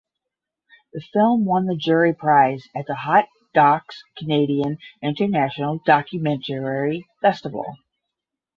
The 0.93 1.01
film 1.13 1.45
won 1.45 1.67
the 1.67 1.75
Jury 1.75 2.11
Prize 2.11 2.67
at 2.75 2.87
the 2.87 2.95
Hot 2.95 3.27
Docs 3.53 4.03
Canadian 4.17 4.79
International 5.03 5.79
Documentary 5.85 7.05
Festival. 7.21 7.77